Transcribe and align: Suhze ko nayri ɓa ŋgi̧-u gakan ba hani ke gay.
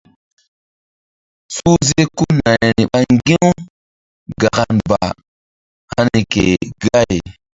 Suhze 1.55 2.01
ko 2.15 2.23
nayri 2.37 2.83
ɓa 2.91 2.99
ŋgi̧-u 3.13 3.49
gakan 4.39 4.75
ba 4.89 4.99
hani 5.91 6.19
ke 6.31 6.43
gay. 6.81 7.13